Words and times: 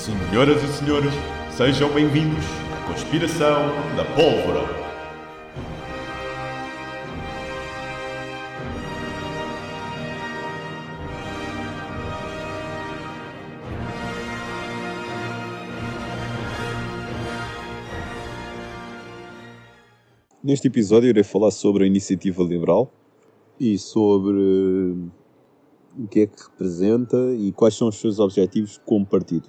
Senhoras 0.00 0.62
e 0.62 0.66
senhores, 0.78 1.12
sejam 1.54 1.92
bem-vindos 1.92 2.42
à 2.72 2.86
Conspiração 2.88 3.68
da 3.98 4.04
Pólvora. 4.16 4.66
Neste 20.42 20.68
episódio 20.68 21.10
irei 21.10 21.22
falar 21.22 21.50
sobre 21.50 21.84
a 21.84 21.86
iniciativa 21.86 22.42
liberal 22.42 22.90
e 23.60 23.76
sobre 23.76 24.96
o 25.98 26.08
que 26.08 26.20
é 26.20 26.26
que 26.26 26.42
representa 26.42 27.18
e 27.38 27.52
quais 27.52 27.74
são 27.74 27.88
os 27.88 27.96
seus 27.96 28.18
objetivos 28.18 28.80
como 28.86 29.04
partido. 29.04 29.46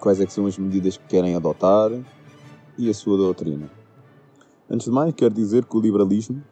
Quais 0.00 0.20
é 0.20 0.26
que 0.26 0.32
são 0.32 0.46
as 0.46 0.56
medidas 0.56 0.96
que 0.96 1.06
querem 1.06 1.36
adotar 1.36 1.90
e 2.80 2.88
a 2.88 2.94
sua 2.94 3.18
doutrina. 3.18 3.70
Antes 4.68 4.86
de 4.86 4.90
mais, 4.90 5.12
quero 5.14 5.34
dizer 5.34 5.66
que 5.66 5.76
o 5.76 5.80
liberalismo 5.80 6.42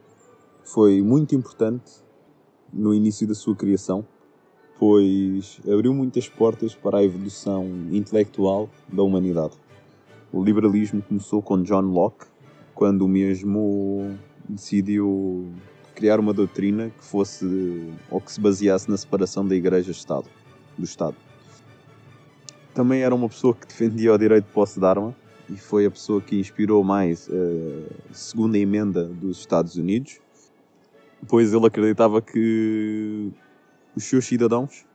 foi 0.62 1.00
muito 1.00 1.34
importante 1.34 1.90
no 2.70 2.92
início 2.92 3.26
da 3.26 3.34
sua 3.34 3.56
criação, 3.56 4.06
pois 4.78 5.58
abriu 5.64 5.94
muitas 5.94 6.28
portas 6.28 6.74
para 6.74 6.98
a 6.98 7.04
evolução 7.04 7.64
intelectual 7.90 8.68
da 8.92 9.02
humanidade. 9.02 9.54
O 10.30 10.44
liberalismo 10.44 11.00
começou 11.00 11.40
com 11.40 11.62
John 11.62 11.80
Locke, 11.80 12.26
quando 12.74 13.02
o 13.02 13.08
mesmo 13.08 14.18
decidiu 14.46 15.50
criar 15.94 16.20
uma 16.20 16.34
doutrina 16.34 16.90
que 16.90 17.04
fosse 17.04 17.90
ou 18.10 18.20
que 18.20 18.30
se 18.30 18.40
baseasse 18.40 18.90
na 18.90 18.98
separação 18.98 19.46
da 19.46 19.54
Igreja-Estado, 19.54 20.28
do 20.76 20.84
Estado. 20.84 21.16
Também 22.78 23.02
era 23.02 23.12
uma 23.12 23.28
pessoa 23.28 23.52
que 23.56 23.66
defendia 23.66 24.14
o 24.14 24.16
direito 24.16 24.44
de 24.44 24.52
posse 24.52 24.78
de 24.78 24.86
arma 24.86 25.12
e 25.50 25.56
foi 25.56 25.84
a 25.84 25.90
pessoa 25.90 26.20
que 26.20 26.38
inspirou 26.38 26.84
mais 26.84 27.28
a 27.28 28.14
segunda 28.14 28.56
emenda 28.56 29.04
dos 29.04 29.40
Estados 29.40 29.74
Unidos, 29.74 30.20
pois 31.26 31.52
ele 31.52 31.66
acreditava 31.66 32.22
que 32.22 33.32
os 33.96 34.04
seus 34.04 34.24
cidadãos 34.26 34.86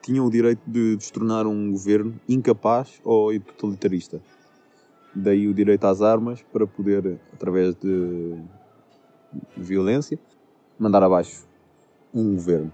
tinham 0.00 0.24
o 0.24 0.30
direito 0.30 0.60
de 0.68 0.94
destronar 0.94 1.48
um 1.48 1.72
governo 1.72 2.14
incapaz 2.28 3.00
ou 3.02 3.36
totalitarista 3.40 4.22
daí 5.12 5.48
o 5.48 5.52
direito 5.52 5.84
às 5.84 6.02
armas 6.02 6.44
para 6.52 6.64
poder, 6.64 7.18
através 7.32 7.74
de 7.74 8.36
violência, 9.56 10.16
mandar 10.78 11.02
abaixo 11.02 11.44
um 12.14 12.36
governo. 12.36 12.72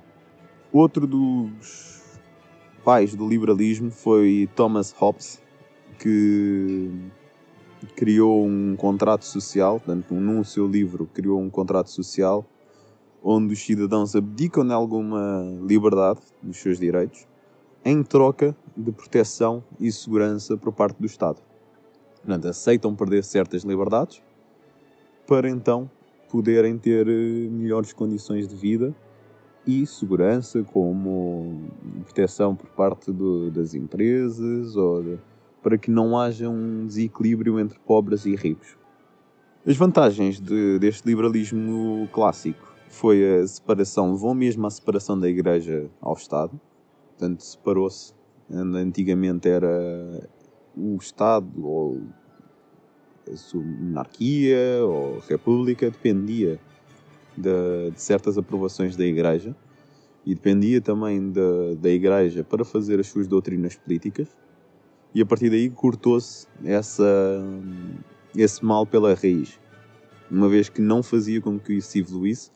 Outro 0.70 1.06
dos 1.06 2.01
pais 2.84 3.14
do 3.14 3.28
liberalismo 3.28 3.90
foi 3.90 4.48
Thomas 4.54 4.92
Hobbes, 4.92 5.40
que 5.98 6.90
criou 7.96 8.44
um 8.44 8.76
contrato 8.76 9.24
social, 9.24 9.78
portanto, 9.78 10.14
num 10.14 10.44
seu 10.44 10.66
livro 10.66 11.08
criou 11.12 11.40
um 11.40 11.50
contrato 11.50 11.90
social 11.90 12.44
onde 13.22 13.52
os 13.52 13.64
cidadãos 13.64 14.16
abdicam 14.16 14.66
de 14.66 14.72
alguma 14.72 15.42
liberdade 15.62 16.20
dos 16.42 16.56
seus 16.56 16.78
direitos 16.78 17.26
em 17.84 18.02
troca 18.02 18.56
de 18.76 18.90
proteção 18.90 19.62
e 19.78 19.90
segurança 19.90 20.56
por 20.56 20.72
parte 20.72 20.96
do 20.98 21.06
Estado. 21.06 21.40
Portanto, 22.16 22.48
aceitam 22.48 22.94
perder 22.94 23.24
certas 23.24 23.62
liberdades 23.62 24.22
para 25.26 25.48
então 25.48 25.90
poderem 26.30 26.78
ter 26.78 27.06
eh, 27.08 27.48
melhores 27.50 27.92
condições 27.92 28.48
de 28.48 28.56
vida 28.56 28.94
e 29.66 29.86
segurança, 29.86 30.62
como 30.62 31.70
proteção 32.04 32.54
por 32.54 32.68
parte 32.70 33.12
do, 33.12 33.50
das 33.50 33.74
empresas, 33.74 34.76
ou 34.76 35.02
de, 35.02 35.18
para 35.62 35.78
que 35.78 35.90
não 35.90 36.18
haja 36.18 36.48
um 36.48 36.86
desequilíbrio 36.86 37.60
entre 37.60 37.78
pobres 37.80 38.26
e 38.26 38.34
ricos. 38.34 38.76
As 39.64 39.76
vantagens 39.76 40.40
de, 40.40 40.78
deste 40.78 41.06
liberalismo 41.06 42.08
clássico 42.12 42.74
foi 42.88 43.40
a 43.40 43.46
separação, 43.46 44.12
levou 44.12 44.34
mesmo 44.34 44.66
à 44.66 44.70
separação 44.70 45.18
da 45.18 45.28
Igreja 45.28 45.88
ao 46.00 46.14
Estado, 46.14 46.60
portanto 47.10 47.42
separou-se. 47.42 48.12
Antigamente 48.50 49.48
era 49.48 50.28
o 50.76 50.96
Estado 50.96 51.48
ou 51.64 52.02
a 53.30 53.36
sua 53.36 53.62
monarquia 53.62 54.84
ou 54.84 55.20
república 55.20 55.90
dependia 55.90 56.60
de, 57.36 57.90
de, 57.90 58.00
certas 58.00 58.36
aprovações 58.38 58.96
da 58.96 59.04
Igreja 59.04 59.54
e 60.24 60.34
dependia 60.34 60.80
também 60.80 61.30
da, 61.30 61.74
da 61.80 61.90
Igreja 61.90 62.44
para 62.44 62.64
fazer 62.64 63.00
as 63.00 63.08
suas 63.08 63.26
doutrinas 63.26 63.74
políticas 63.76 64.28
e 65.14 65.20
a 65.20 65.26
partir 65.26 65.50
daí 65.50 65.68
cortou-se 65.70 66.46
essa 66.64 67.04
esse 68.36 68.64
mal 68.64 68.86
pela 68.86 69.14
raiz 69.14 69.60
uma 70.30 70.48
vez 70.48 70.68
que 70.68 70.80
não 70.80 71.02
fazia 71.02 71.40
com 71.40 71.58
que 71.58 71.74
isso 71.74 71.98
evoluísse 71.98 72.50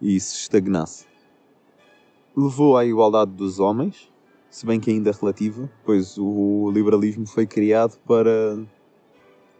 e 0.00 0.18
se 0.20 0.36
estagnasse 0.36 1.06
levou 2.36 2.76
à 2.76 2.84
igualdade 2.84 3.32
dos 3.32 3.58
homens 3.58 4.10
se 4.50 4.66
bem 4.66 4.80
que 4.80 4.90
ainda 4.90 5.12
relativa, 5.12 5.70
pois 5.84 6.18
o 6.18 6.70
liberalismo 6.74 7.24
foi 7.24 7.46
criado 7.46 7.96
para 8.04 8.58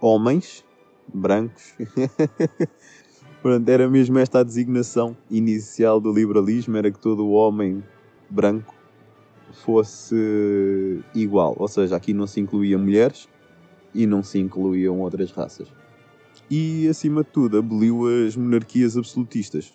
homens 0.00 0.64
brancos. 1.06 1.74
Portanto, 3.42 3.68
era 3.70 3.88
mesmo 3.88 4.18
esta 4.18 4.40
a 4.40 4.42
designação 4.42 5.16
inicial 5.30 6.00
do 6.00 6.12
liberalismo, 6.12 6.76
era 6.76 6.90
que 6.90 6.98
todo 6.98 7.30
homem 7.30 7.82
branco 8.28 8.74
fosse 9.52 11.02
igual. 11.14 11.56
Ou 11.58 11.66
seja, 11.66 11.96
aqui 11.96 12.12
não 12.12 12.26
se 12.26 12.40
incluía 12.40 12.76
mulheres 12.76 13.28
e 13.94 14.06
não 14.06 14.22
se 14.22 14.38
incluíam 14.38 15.00
outras 15.00 15.32
raças. 15.32 15.72
E, 16.50 16.86
acima 16.88 17.22
de 17.22 17.30
tudo, 17.30 17.58
aboliu 17.58 18.06
as 18.26 18.36
monarquias 18.36 18.96
absolutistas, 18.96 19.72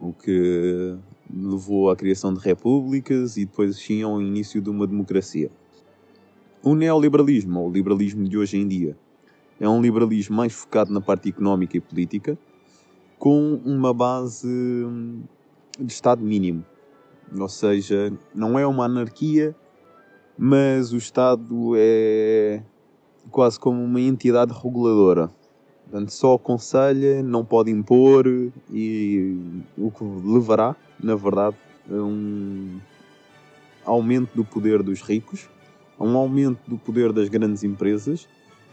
o 0.00 0.12
que 0.12 0.96
levou 1.32 1.90
à 1.90 1.96
criação 1.96 2.34
de 2.34 2.40
repúblicas 2.40 3.36
e 3.36 3.44
depois 3.44 3.76
sim 3.76 4.02
ao 4.02 4.20
início 4.20 4.60
de 4.60 4.70
uma 4.70 4.86
democracia. 4.86 5.50
O 6.62 6.74
neoliberalismo, 6.74 7.60
ou 7.60 7.68
o 7.68 7.72
liberalismo 7.72 8.26
de 8.28 8.38
hoje 8.38 8.56
em 8.56 8.66
dia, 8.66 8.96
é 9.60 9.68
um 9.68 9.80
liberalismo 9.80 10.36
mais 10.36 10.52
focado 10.52 10.92
na 10.92 11.00
parte 11.00 11.28
económica 11.28 11.76
e 11.76 11.80
política, 11.80 12.38
com 13.18 13.60
uma 13.64 13.92
base 13.92 14.48
hum, 14.48 15.22
de 15.78 15.92
Estado 15.92 16.22
mínimo. 16.22 16.64
Ou 17.38 17.48
seja, 17.48 18.12
não 18.34 18.58
é 18.58 18.66
uma 18.66 18.84
anarquia, 18.84 19.54
mas 20.36 20.92
o 20.92 20.96
Estado 20.96 21.74
é 21.76 22.62
quase 23.30 23.58
como 23.58 23.82
uma 23.82 24.00
entidade 24.00 24.52
reguladora. 24.52 25.30
Portanto, 25.84 26.10
só 26.10 26.34
aconselha, 26.34 27.22
não 27.22 27.44
pode 27.44 27.70
impor 27.70 28.26
e 28.70 29.62
o 29.76 29.90
que 29.90 30.04
levará, 30.04 30.74
na 31.02 31.14
verdade, 31.14 31.56
a 31.90 31.94
um 31.94 32.80
aumento 33.84 34.34
do 34.34 34.44
poder 34.44 34.82
dos 34.82 35.02
ricos, 35.02 35.48
a 35.98 36.04
um 36.04 36.16
aumento 36.16 36.58
do 36.66 36.78
poder 36.78 37.12
das 37.12 37.28
grandes 37.28 37.62
empresas 37.62 38.26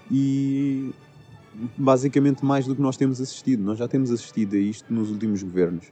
e 0.10 0.92
basicamente 1.78 2.46
mais 2.46 2.66
do 2.66 2.76
que 2.76 2.82
nós 2.82 2.98
temos 2.98 3.20
assistido. 3.20 3.64
Nós 3.64 3.78
já 3.78 3.88
temos 3.88 4.12
assistido 4.12 4.56
a 4.56 4.60
isto 4.60 4.94
nos 4.94 5.10
últimos 5.10 5.44
governos. 5.44 5.92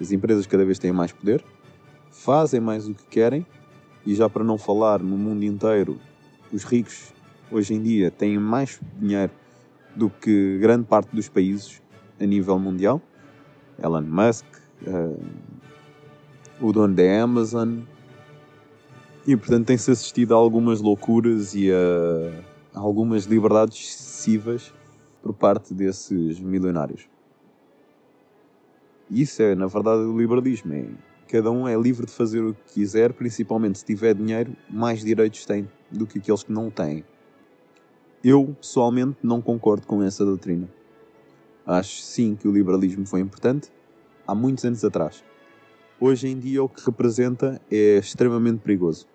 As 0.00 0.12
empresas 0.12 0.46
cada 0.46 0.64
vez 0.64 0.78
têm 0.78 0.92
mais 0.92 1.12
poder, 1.12 1.44
fazem 2.10 2.60
mais 2.60 2.88
o 2.88 2.94
que 2.94 3.04
querem 3.04 3.46
e 4.04 4.14
já 4.14 4.28
para 4.28 4.42
não 4.42 4.56
falar 4.56 5.00
no 5.00 5.16
mundo 5.16 5.44
inteiro, 5.44 5.98
os 6.52 6.64
ricos 6.64 7.12
hoje 7.50 7.74
em 7.74 7.82
dia 7.82 8.10
têm 8.10 8.38
mais 8.38 8.80
dinheiro 8.98 9.32
do 9.94 10.08
que 10.08 10.58
grande 10.58 10.84
parte 10.84 11.14
dos 11.14 11.28
países 11.28 11.82
a 12.18 12.24
nível 12.24 12.58
mundial. 12.58 13.00
Elon 13.82 14.02
Musk, 14.02 14.44
uh, 14.86 15.20
o 16.60 16.72
dono 16.72 16.94
da 16.94 17.22
Amazon, 17.22 17.80
e 19.26 19.36
portanto 19.36 19.66
tem-se 19.66 19.90
assistido 19.90 20.34
a 20.34 20.36
algumas 20.36 20.80
loucuras 20.80 21.54
e 21.54 21.70
a 21.70 22.78
algumas 22.78 23.24
liberdades 23.24 23.78
excessivas 23.78 24.72
por 25.22 25.34
parte 25.34 25.74
desses 25.74 26.40
milionários. 26.40 27.08
Isso 29.10 29.42
é, 29.42 29.54
na 29.54 29.66
verdade, 29.66 30.02
o 30.02 30.16
liberalismo. 30.16 30.72
É, 30.72 30.86
cada 31.28 31.50
um 31.50 31.66
é 31.66 31.76
livre 31.76 32.06
de 32.06 32.12
fazer 32.12 32.40
o 32.40 32.54
que 32.54 32.74
quiser, 32.74 33.12
principalmente 33.12 33.78
se 33.78 33.84
tiver 33.84 34.14
dinheiro, 34.14 34.56
mais 34.68 35.00
direitos 35.00 35.44
tem 35.44 35.68
do 35.90 36.06
que 36.06 36.18
aqueles 36.18 36.42
que 36.42 36.52
não 36.52 36.70
têm. 36.70 37.04
Eu, 38.22 38.54
pessoalmente, 38.60 39.18
não 39.22 39.40
concordo 39.40 39.86
com 39.86 40.02
essa 40.02 40.24
doutrina. 40.24 40.68
Acho 41.66 42.02
sim 42.02 42.34
que 42.34 42.46
o 42.46 42.52
liberalismo 42.52 43.06
foi 43.06 43.20
importante 43.20 43.72
há 44.26 44.34
muitos 44.34 44.64
anos 44.64 44.84
atrás. 44.84 45.24
Hoje 45.98 46.28
em 46.28 46.38
dia, 46.38 46.62
o 46.62 46.68
que 46.68 46.84
representa 46.84 47.60
é 47.70 47.98
extremamente 47.98 48.60
perigoso. 48.60 49.06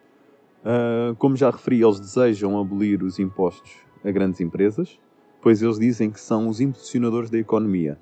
Uh, 0.62 1.16
como 1.16 1.36
já 1.36 1.50
referi, 1.50 1.82
eles 1.82 2.00
desejam 2.00 2.60
abolir 2.60 3.04
os 3.04 3.20
impostos 3.20 3.72
a 4.04 4.12
grandes 4.12 4.42
empresas, 4.42 5.00
pois 5.46 5.62
eles 5.62 5.78
dizem 5.78 6.10
que 6.10 6.20
são 6.20 6.48
os 6.48 6.60
impulsionadores 6.60 7.30
da 7.30 7.38
economia. 7.38 8.00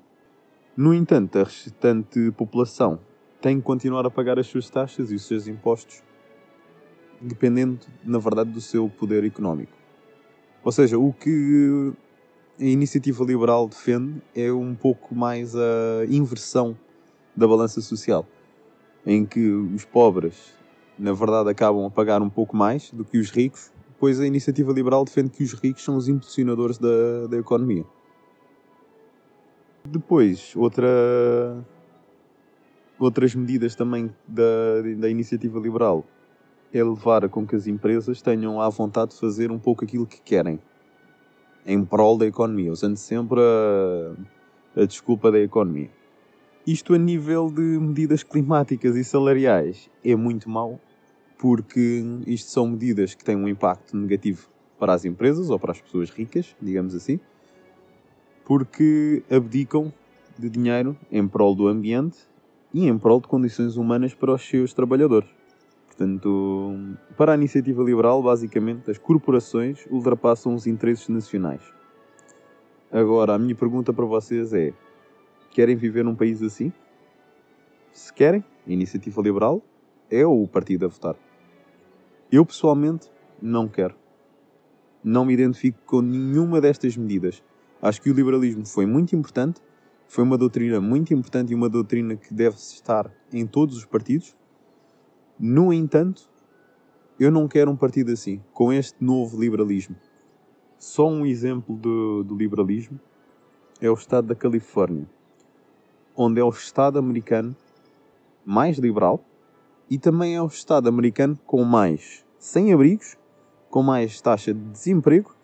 No 0.74 0.94
entanto, 0.94 1.38
a 1.38 1.44
restante 1.44 2.30
população 2.30 2.98
tem 3.38 3.58
que 3.58 3.62
continuar 3.62 4.06
a 4.06 4.10
pagar 4.10 4.38
as 4.38 4.46
suas 4.46 4.70
taxas 4.70 5.12
e 5.12 5.14
os 5.14 5.26
seus 5.26 5.46
impostos 5.46 6.02
dependendo, 7.20 7.80
na 8.02 8.18
verdade, 8.18 8.50
do 8.50 8.62
seu 8.62 8.88
poder 8.88 9.24
económico. 9.24 9.74
Ou 10.64 10.72
seja, 10.72 10.98
o 10.98 11.12
que 11.12 11.92
a 12.58 12.64
iniciativa 12.64 13.22
liberal 13.22 13.68
defende 13.68 14.22
é 14.34 14.50
um 14.50 14.74
pouco 14.74 15.14
mais 15.14 15.54
a 15.54 16.06
inversão 16.08 16.74
da 17.36 17.46
balança 17.46 17.82
social, 17.82 18.26
em 19.04 19.26
que 19.26 19.50
os 19.50 19.84
pobres, 19.84 20.54
na 20.98 21.12
verdade, 21.12 21.50
acabam 21.50 21.84
a 21.84 21.90
pagar 21.90 22.22
um 22.22 22.30
pouco 22.30 22.56
mais 22.56 22.90
do 22.90 23.04
que 23.04 23.18
os 23.18 23.28
ricos, 23.28 23.70
pois 24.04 24.20
a 24.20 24.26
iniciativa 24.26 24.70
liberal 24.70 25.02
defende 25.02 25.30
que 25.30 25.42
os 25.42 25.54
ricos 25.54 25.82
são 25.82 25.96
os 25.96 26.10
impulsionadores 26.10 26.76
da, 26.76 27.26
da 27.26 27.38
economia. 27.38 27.86
Depois, 29.82 30.52
outra, 30.54 31.64
outras 32.98 33.34
medidas 33.34 33.74
também 33.74 34.14
da, 34.28 34.82
da 34.98 35.08
iniciativa 35.08 35.58
liberal 35.58 36.04
é 36.70 36.84
levar 36.84 37.26
com 37.30 37.46
que 37.46 37.56
as 37.56 37.66
empresas 37.66 38.20
tenham 38.20 38.60
à 38.60 38.68
vontade 38.68 39.12
de 39.12 39.20
fazer 39.20 39.50
um 39.50 39.58
pouco 39.58 39.84
aquilo 39.84 40.04
que 40.04 40.20
querem 40.20 40.60
em 41.64 41.82
prol 41.82 42.18
da 42.18 42.26
economia, 42.26 42.72
usando 42.72 42.98
sempre 42.98 43.40
a, 43.40 44.82
a 44.82 44.84
desculpa 44.84 45.32
da 45.32 45.38
economia. 45.38 45.88
Isto 46.66 46.92
a 46.92 46.98
nível 46.98 47.50
de 47.50 47.62
medidas 47.62 48.22
climáticas 48.22 48.96
e 48.96 49.02
salariais 49.02 49.88
é 50.04 50.14
muito 50.14 50.50
mau, 50.50 50.78
porque 51.38 52.02
isto 52.26 52.50
são 52.50 52.68
medidas 52.68 53.14
que 53.14 53.24
têm 53.24 53.36
um 53.36 53.48
impacto 53.48 53.96
negativo 53.96 54.48
para 54.78 54.92
as 54.92 55.04
empresas 55.04 55.50
ou 55.50 55.58
para 55.58 55.72
as 55.72 55.80
pessoas 55.80 56.10
ricas, 56.10 56.54
digamos 56.60 56.94
assim, 56.94 57.18
porque 58.44 59.22
abdicam 59.30 59.92
de 60.38 60.50
dinheiro 60.50 60.96
em 61.10 61.26
prol 61.26 61.54
do 61.54 61.68
ambiente 61.68 62.18
e 62.72 62.86
em 62.86 62.98
prol 62.98 63.20
de 63.20 63.28
condições 63.28 63.76
humanas 63.76 64.14
para 64.14 64.32
os 64.32 64.42
seus 64.42 64.72
trabalhadores. 64.72 65.28
Portanto, 65.86 66.74
para 67.16 67.32
a 67.32 67.34
iniciativa 67.36 67.82
liberal, 67.82 68.20
basicamente, 68.20 68.90
as 68.90 68.98
corporações 68.98 69.86
ultrapassam 69.90 70.54
os 70.54 70.66
interesses 70.66 71.08
nacionais. 71.08 71.62
Agora, 72.90 73.34
a 73.34 73.38
minha 73.38 73.54
pergunta 73.54 73.92
para 73.92 74.04
vocês 74.04 74.52
é: 74.52 74.72
querem 75.50 75.76
viver 75.76 76.04
num 76.04 76.16
país 76.16 76.42
assim? 76.42 76.72
Se 77.92 78.12
querem, 78.12 78.44
a 78.66 78.72
iniciativa 78.72 79.22
liberal 79.22 79.62
é 80.14 80.24
o 80.26 80.46
partido 80.46 80.84
a 80.84 80.88
votar. 80.88 81.16
Eu, 82.30 82.46
pessoalmente, 82.46 83.10
não 83.42 83.68
quero. 83.68 83.96
Não 85.02 85.24
me 85.24 85.34
identifico 85.34 85.78
com 85.84 86.00
nenhuma 86.00 86.60
destas 86.60 86.96
medidas. 86.96 87.42
Acho 87.82 88.00
que 88.00 88.10
o 88.10 88.14
liberalismo 88.14 88.64
foi 88.64 88.86
muito 88.86 89.14
importante, 89.14 89.60
foi 90.06 90.22
uma 90.22 90.38
doutrina 90.38 90.80
muito 90.80 91.12
importante 91.12 91.52
e 91.52 91.54
uma 91.54 91.68
doutrina 91.68 92.16
que 92.16 92.32
deve 92.32 92.56
estar 92.56 93.10
em 93.32 93.46
todos 93.46 93.76
os 93.76 93.84
partidos. 93.84 94.36
No 95.38 95.72
entanto, 95.72 96.30
eu 97.18 97.30
não 97.30 97.48
quero 97.48 97.70
um 97.70 97.76
partido 97.76 98.12
assim, 98.12 98.40
com 98.52 98.72
este 98.72 99.02
novo 99.04 99.38
liberalismo. 99.38 99.96
Só 100.78 101.08
um 101.08 101.26
exemplo 101.26 101.76
do, 101.76 102.22
do 102.22 102.36
liberalismo 102.36 102.98
é 103.80 103.90
o 103.90 103.94
estado 103.94 104.28
da 104.28 104.34
Califórnia, 104.34 105.06
onde 106.16 106.40
é 106.40 106.44
o 106.44 106.48
estado 106.50 106.98
americano 106.98 107.54
mais 108.44 108.78
liberal 108.78 109.24
e 109.90 109.98
também 109.98 110.34
é 110.34 110.42
o 110.42 110.46
estado 110.46 110.88
americano 110.88 111.38
com 111.46 111.64
mais 111.64 112.24
sem-abrigos, 112.38 113.16
com 113.70 113.82
mais 113.82 114.20
taxa 114.20 114.52
de 114.52 114.60
desemprego 114.60 115.34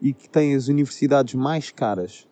e 0.00 0.12
que 0.12 0.28
tem 0.28 0.54
as 0.54 0.68
universidades 0.68 1.34
mais 1.34 1.70
caras. 1.70 2.26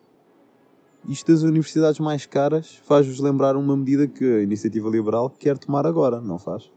Isto 1.07 1.31
das 1.31 1.43
universidades 1.43 1.99
mais 1.99 2.25
caras 2.25 2.75
faz-vos 2.83 3.19
lembrar 3.19 3.55
uma 3.55 3.75
medida 3.75 4.07
que 4.07 4.25
a 4.25 4.41
iniciativa 4.41 4.89
liberal 4.89 5.29
quer 5.29 5.57
tomar 5.57 5.85
agora, 5.85 6.19
não 6.19 6.37
faz? 6.37 6.69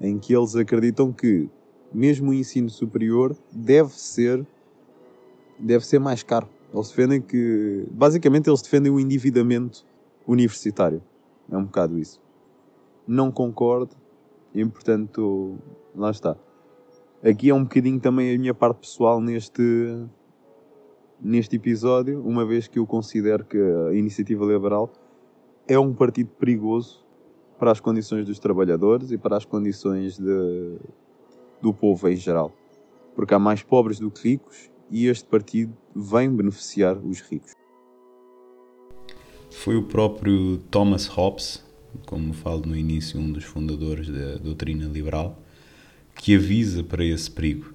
Em 0.00 0.18
que 0.18 0.34
eles 0.34 0.54
acreditam 0.54 1.12
que 1.12 1.48
mesmo 1.92 2.30
o 2.30 2.34
ensino 2.34 2.70
superior 2.70 3.36
deve 3.50 3.90
ser 3.90 4.46
deve 5.58 5.84
ser 5.84 5.98
mais 5.98 6.22
caro. 6.22 6.48
Eles 6.72 6.88
defendem 6.88 7.20
que 7.20 7.86
basicamente 7.90 8.48
eles 8.48 8.62
defendem 8.62 8.92
o 8.92 9.00
endividamento 9.00 9.84
universitário. 10.26 11.02
É 11.50 11.56
um 11.56 11.64
bocado 11.64 11.98
isso. 11.98 12.20
Não 13.06 13.30
concordo 13.30 13.96
e 14.54 14.64
portanto 14.64 15.58
lá 15.94 16.10
está. 16.10 16.36
Aqui 17.22 17.50
é 17.50 17.54
um 17.54 17.62
bocadinho 17.62 18.00
também 18.00 18.34
a 18.34 18.38
minha 18.38 18.54
parte 18.54 18.78
pessoal 18.78 19.20
neste, 19.20 19.62
neste 21.20 21.56
episódio, 21.56 22.22
uma 22.26 22.46
vez 22.46 22.66
que 22.66 22.78
eu 22.78 22.86
considero 22.86 23.44
que 23.44 23.58
a 23.58 23.92
Iniciativa 23.92 24.44
Liberal 24.44 24.90
é 25.68 25.78
um 25.78 25.92
partido 25.92 26.30
perigoso 26.38 27.04
para 27.58 27.70
as 27.70 27.78
condições 27.78 28.24
dos 28.24 28.38
trabalhadores 28.38 29.10
e 29.10 29.18
para 29.18 29.36
as 29.36 29.44
condições 29.44 30.18
de, 30.18 30.78
do 31.60 31.74
povo 31.74 32.08
em 32.08 32.16
geral. 32.16 32.52
Porque 33.14 33.34
há 33.34 33.38
mais 33.38 33.62
pobres 33.62 33.98
do 33.98 34.10
que 34.10 34.30
ricos 34.30 34.70
e 34.90 35.06
este 35.06 35.28
partido 35.28 35.76
vem 35.94 36.34
beneficiar 36.34 36.96
os 36.96 37.20
ricos. 37.20 37.52
Foi 39.50 39.76
o 39.76 39.82
próprio 39.82 40.58
Thomas 40.70 41.06
Hobbes, 41.06 41.62
como 42.06 42.32
falo 42.32 42.62
no 42.66 42.76
início, 42.76 43.18
um 43.18 43.30
dos 43.30 43.44
fundadores 43.44 44.08
da 44.08 44.36
doutrina 44.36 44.86
liberal, 44.86 45.40
que 46.14 46.34
avisa 46.34 46.82
para 46.82 47.04
esse 47.04 47.30
perigo, 47.30 47.72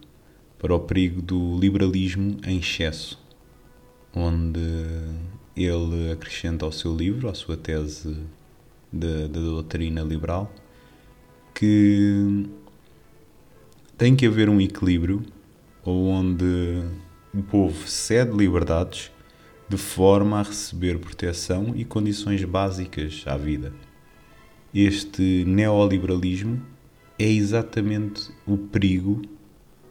para 0.59 0.73
o 0.73 0.79
perigo 0.79 1.21
do 1.21 1.57
liberalismo 1.59 2.37
em 2.45 2.59
excesso, 2.59 3.19
onde 4.13 4.59
ele 5.55 6.11
acrescenta 6.11 6.65
ao 6.65 6.71
seu 6.71 6.95
livro, 6.95 7.29
à 7.29 7.33
sua 7.33 7.57
tese 7.57 8.17
da, 8.91 9.27
doutrina 9.27 10.01
liberal, 10.01 10.53
que 11.53 12.45
tem 13.97 14.15
que 14.15 14.25
haver 14.25 14.49
um 14.49 14.59
equilíbrio 14.59 15.23
onde 15.85 16.83
o 17.33 17.41
povo 17.43 17.87
cede 17.87 18.35
liberdades 18.35 19.11
de 19.67 19.77
forma 19.77 20.39
a 20.39 20.43
receber 20.43 20.99
proteção 20.99 21.73
e 21.75 21.83
condições 21.83 22.43
básicas 22.43 23.23
à 23.25 23.35
vida. 23.35 23.73
Este 24.77 25.45
neoliberalismo 25.45 26.61
é 27.17 27.29
exatamente 27.29 28.29
o 28.45 28.57
perigo 28.57 29.21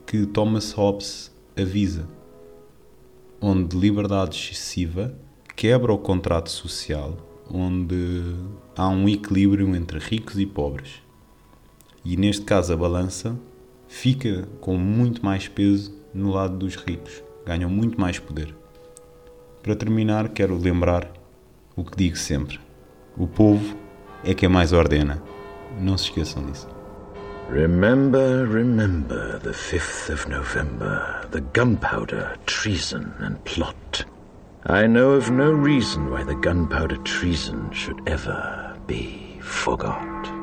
que 0.07 0.27
Thomas 0.27 0.73
Hobbes 0.73 1.35
avisa, 1.59 2.07
onde 3.41 3.79
liberdade 3.79 4.37
excessiva 4.37 5.19
quebra 5.57 5.91
o 5.91 5.97
contrato 5.97 6.51
social, 6.51 7.17
onde 7.51 8.37
há 8.77 8.87
um 8.91 9.09
equilíbrio 9.09 9.75
entre 9.75 9.99
ricos 9.99 10.39
e 10.39 10.45
pobres. 10.45 11.03
E 12.05 12.15
neste 12.15 12.45
caso 12.45 12.75
a 12.75 12.77
balança 12.77 13.41
fica 13.89 14.47
com 14.61 14.77
muito 14.77 15.25
mais 15.25 15.49
peso 15.49 15.99
no 16.13 16.31
lado 16.31 16.59
dos 16.59 16.75
ricos, 16.75 17.23
ganham 17.47 17.71
muito 17.71 17.99
mais 17.99 18.19
poder. 18.19 18.55
Para 19.63 19.75
terminar, 19.75 20.29
quero 20.29 20.59
lembrar 20.59 21.11
o 21.75 21.83
que 21.83 21.97
digo 21.97 22.19
sempre: 22.19 22.61
o 23.17 23.27
povo 23.27 23.83
é 24.25 24.35
quem 24.35 24.49
mais 24.49 24.73
ordena. 24.73 25.23
Não 25.81 25.97
se 25.97 26.05
esqueçam 26.05 26.45
disso. 26.45 26.69
Remember, 27.51 28.49
remember 28.49 29.39
the 29.41 29.51
5th 29.51 30.11
of 30.13 30.29
November, 30.29 31.27
the 31.31 31.43
gunpowder, 31.53 32.37
treason, 32.47 33.13
and 33.21 33.37
plot. 33.45 34.07
I 34.67 34.87
know 34.87 35.11
of 35.11 35.31
no 35.31 35.53
reason 35.53 36.11
why 36.11 36.25
the 36.25 36.35
gunpowder 36.37 36.97
treason 37.05 37.71
should 37.71 38.01
ever 38.09 38.75
be 38.87 39.39
forgot. 39.43 40.34